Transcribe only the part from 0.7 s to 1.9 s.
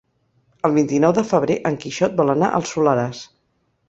vint-i-nou de febrer en